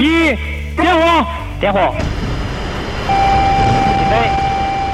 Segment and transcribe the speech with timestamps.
[0.00, 0.34] 一，
[0.76, 1.26] 点火，
[1.60, 1.94] 点火。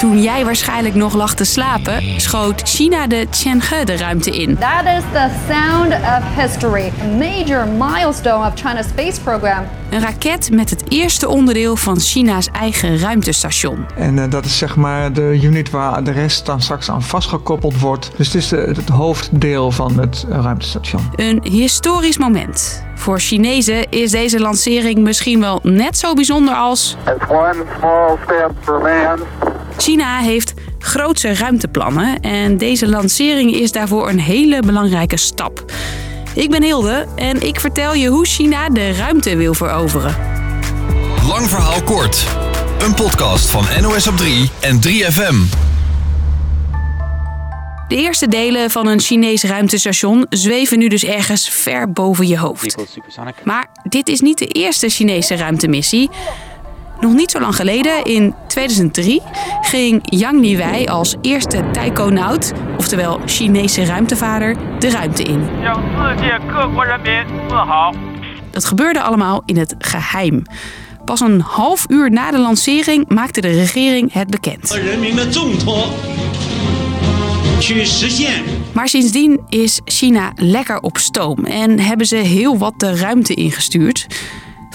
[0.07, 4.59] Toen jij waarschijnlijk nog lag te slapen, schoot China de Tianhe de ruimte in.
[4.59, 9.65] That is the sound of history, a major milestone of China's space program.
[9.91, 13.87] Een raket met het eerste onderdeel van China's eigen ruimtestation.
[13.97, 17.81] En eh, dat is zeg maar de unit waar de rest dan straks aan vastgekoppeld
[17.81, 18.11] wordt.
[18.17, 21.11] Dus het is de- het hoofddeel van het ruimtestation.
[21.17, 22.85] Een historisch moment.
[22.95, 28.51] Voor Chinezen is deze lancering misschien wel net zo bijzonder als It's one small step
[28.63, 29.19] for man,
[29.77, 35.65] China heeft grootse ruimteplannen en deze lancering is daarvoor een hele belangrijke stap.
[36.35, 40.17] Ik ben Hilde en ik vertel je hoe China de ruimte wil veroveren.
[41.27, 42.27] Lang verhaal kort.
[42.79, 45.65] Een podcast van NOS op 3 en 3FM.
[47.89, 52.77] De eerste delen van een Chinees ruimtestation zweven nu dus ergens ver boven je hoofd.
[53.45, 56.11] Maar dit is niet de eerste Chinese ruimtemissie.
[57.01, 59.23] Nog niet zo lang geleden, in 2003,
[59.61, 65.49] ging Yang Niwei als eerste taikonaut, oftewel Chinese ruimtevaarder, de ruimte in.
[68.51, 70.43] Dat gebeurde allemaal in het geheim.
[71.05, 74.69] Pas een half uur na de lancering maakte de regering het bekend.
[78.73, 84.07] Maar sindsdien is China lekker op stoom en hebben ze heel wat de ruimte ingestuurd.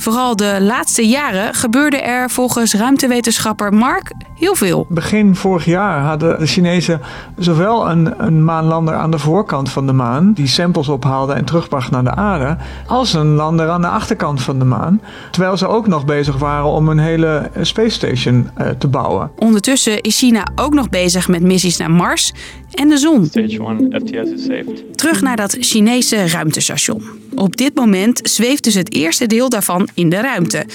[0.02, 4.86] Vooral de laatste jaren gebeurde er volgens ruimtewetenschapper Mark heel veel.
[4.90, 7.02] Begin vorig jaar hadden de Chinezen
[7.38, 11.92] zowel een, een maanlander aan de voorkant van de maan, die samples ophaalde en terugbracht
[11.92, 15.02] naar de aarde, als een lander aan de achterkant van de maan.
[15.32, 19.32] Terwijl ze ook nog bezig waren om een hele space station eh, te bouwen.
[19.36, 22.34] Ondertussen is China ook nog bezig met missies naar Mars
[22.74, 23.26] en de zon.
[23.26, 24.98] Stage 1 FTS is saved.
[24.98, 27.04] Terug naar dat Chinese ruimtestation.
[27.36, 30.66] Op dit moment zweeft dus het eerste deel daarvan in de ruimte.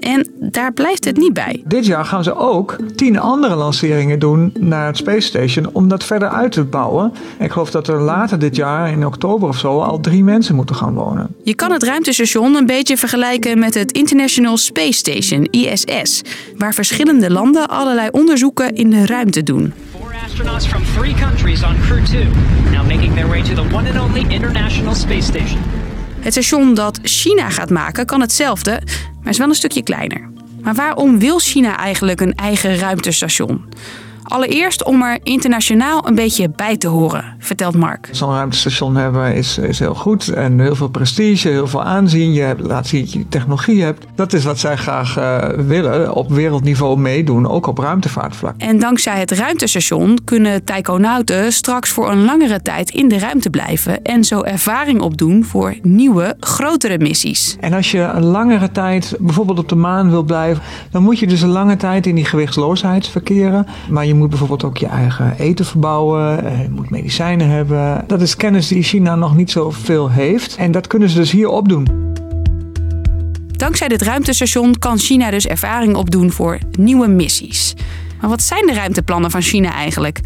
[0.00, 1.62] En daar blijft het niet bij.
[1.64, 6.04] Dit jaar gaan ze ook tien andere lanceringen doen naar het Space Station om dat
[6.04, 7.12] verder uit te bouwen.
[7.38, 10.76] Ik geloof dat er later dit jaar, in oktober of zo, al drie mensen moeten
[10.76, 11.34] gaan wonen.
[11.42, 16.22] Je kan het ruimtestation een beetje vergelijken met het International Space Station, ISS,
[16.56, 19.72] waar verschillende landen allerlei onderzoeken in de ruimte doen.
[20.46, 22.24] From three countries on Crew 2,
[22.70, 25.60] now making their way to the one and only International Space Station.
[26.20, 28.80] Het station dat China gaat maken kan hetzelfde,
[29.22, 30.30] maar is wel een stukje kleiner.
[30.62, 33.64] Maar waarom wil China eigenlijk een eigen ruimtestation?
[34.22, 38.08] Allereerst om er internationaal een beetje bij te horen, vertelt Mark.
[38.10, 42.32] Zo'n ruimtestation hebben is, is heel goed en heel veel prestige, heel veel aanzien.
[42.32, 44.06] Je hebt, laat zien dat je technologie hebt.
[44.14, 48.54] Dat is wat zij graag eh, willen, op wereldniveau meedoen, ook op ruimtevaartvlak.
[48.58, 54.02] En dankzij het ruimtestation kunnen taikonauten straks voor een langere tijd in de ruimte blijven
[54.02, 57.56] en zo ervaring opdoen voor nieuwe, grotere missies.
[57.60, 61.26] En als je een langere tijd bijvoorbeeld op de maan wil blijven, dan moet je
[61.26, 63.66] dus een lange tijd in die gewichtsloosheid verkeren.
[63.90, 68.04] Maar je moet bijvoorbeeld ook je eigen eten verbouwen, eh, je moet medicijnen hebben.
[68.06, 70.56] Dat is kennis die China nog niet zoveel heeft.
[70.56, 72.14] En dat kunnen ze dus hier opdoen.
[73.50, 77.74] Dankzij dit ruimtestation kan China dus ervaring opdoen voor nieuwe missies.
[78.20, 80.20] Maar wat zijn de ruimteplannen van China eigenlijk?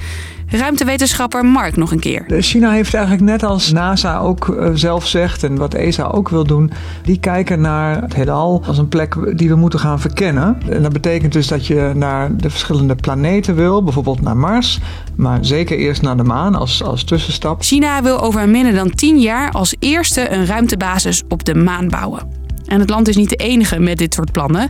[0.51, 2.25] Ruimtewetenschapper Mark nog een keer.
[2.27, 6.29] De China heeft eigenlijk net als NASA ook eh, zelf zegt en wat ESA ook
[6.29, 6.73] wil doen,
[7.03, 10.59] die kijken naar het heelal als een plek die we moeten gaan verkennen.
[10.69, 14.81] En dat betekent dus dat je naar de verschillende planeten wil, bijvoorbeeld naar Mars,
[15.17, 17.63] maar zeker eerst naar de maan als, als tussenstap.
[17.63, 22.39] China wil over minder dan 10 jaar als eerste een ruimtebasis op de maan bouwen.
[22.67, 24.69] En het land is niet de enige met dit soort plannen.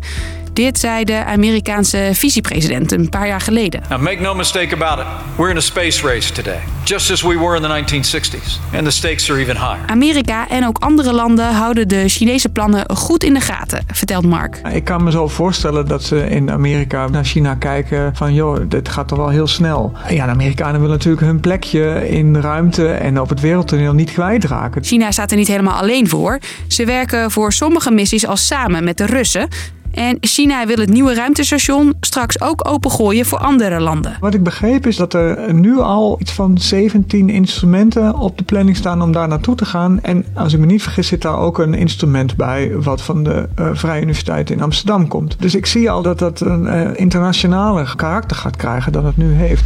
[0.53, 3.83] Dit zei de Amerikaanse vicepresident een paar jaar geleden.
[3.89, 5.07] Now, make no mistake about it.
[5.37, 8.75] We're in a space race today, just as we were in the 1960s.
[8.75, 9.87] And the stakes are even higher.
[9.87, 14.61] Amerika en ook andere landen houden de Chinese plannen goed in de gaten, vertelt Mark.
[14.73, 18.89] Ik kan me zo voorstellen dat ze in Amerika naar China kijken van joh, dit
[18.89, 19.93] gaat toch wel heel snel.
[20.09, 24.13] Ja, de Amerikanen willen natuurlijk hun plekje in de ruimte en op het wereldtoneel niet
[24.13, 24.85] kwijtraken.
[24.85, 26.39] China staat er niet helemaal alleen voor.
[26.69, 29.49] Ze werken voor sommige missies al samen met de Russen.
[29.93, 34.17] En China wil het nieuwe ruimtestation straks ook opengooien voor andere landen.
[34.21, 38.77] Wat ik begreep is dat er nu al iets van 17 instrumenten op de planning
[38.77, 40.01] staan om daar naartoe te gaan.
[40.03, 43.49] En als ik me niet vergis zit daar ook een instrument bij wat van de
[43.59, 45.37] uh, Vrije Universiteit in Amsterdam komt.
[45.39, 49.33] Dus ik zie al dat dat een uh, internationale karakter gaat krijgen dan het nu
[49.33, 49.65] heeft.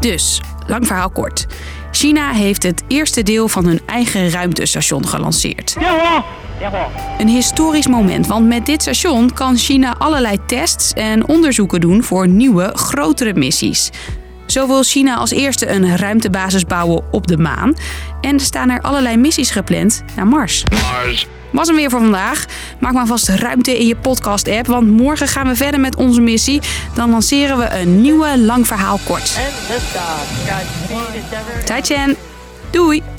[0.00, 1.46] Dus, lang verhaal kort.
[1.90, 5.76] China heeft het eerste deel van hun eigen ruimtestation gelanceerd.
[7.18, 12.28] Een historisch moment, want met dit station kan China allerlei tests en onderzoeken doen voor
[12.28, 13.90] nieuwe, grotere missies.
[14.46, 17.74] Zo wil China als eerste een ruimtebasis bouwen op de maan.
[18.20, 20.64] En er staan er allerlei missies gepland naar Mars.
[20.70, 22.44] Mars Was hem weer voor vandaag.
[22.80, 26.60] Maak maar vast ruimte in je podcast-app, want morgen gaan we verder met onze missie.
[26.94, 29.38] Dan lanceren we een nieuwe lang verhaal kort.
[31.64, 32.16] Tai Chen,
[32.70, 33.17] doei!